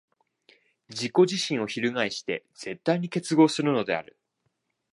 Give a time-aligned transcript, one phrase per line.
[0.89, 4.17] 自己自身を翻して絶対に結合するのである。